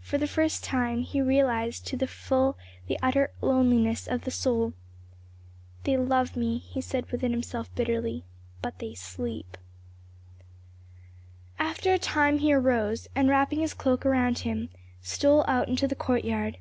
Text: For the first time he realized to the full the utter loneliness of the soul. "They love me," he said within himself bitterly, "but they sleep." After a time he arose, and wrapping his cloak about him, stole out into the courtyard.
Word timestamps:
For 0.00 0.16
the 0.16 0.26
first 0.26 0.64
time 0.64 1.02
he 1.02 1.20
realized 1.20 1.86
to 1.88 1.96
the 1.98 2.06
full 2.06 2.56
the 2.86 2.98
utter 3.02 3.30
loneliness 3.42 4.06
of 4.08 4.22
the 4.22 4.30
soul. 4.30 4.72
"They 5.84 5.98
love 5.98 6.34
me," 6.34 6.56
he 6.60 6.80
said 6.80 7.12
within 7.12 7.32
himself 7.32 7.68
bitterly, 7.74 8.24
"but 8.62 8.78
they 8.78 8.94
sleep." 8.94 9.58
After 11.58 11.92
a 11.92 11.98
time 11.98 12.38
he 12.38 12.54
arose, 12.54 13.06
and 13.14 13.28
wrapping 13.28 13.60
his 13.60 13.74
cloak 13.74 14.06
about 14.06 14.38
him, 14.38 14.70
stole 15.02 15.44
out 15.46 15.68
into 15.68 15.86
the 15.86 15.94
courtyard. 15.94 16.56